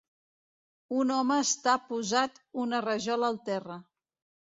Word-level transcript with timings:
Un 1.01 1.13
home 1.17 1.37
està 1.43 1.77
posat 1.91 2.43
una 2.65 2.83
rajola 2.91 3.33
al 3.33 3.43
terra 3.55 3.83